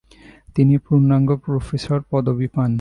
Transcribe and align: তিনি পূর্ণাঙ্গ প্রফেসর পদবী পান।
তিনি 0.55 0.75
পূর্ণাঙ্গ 0.77 1.29
প্রফেসর 1.45 1.99
পদবী 2.09 2.47
পান। 2.47 2.69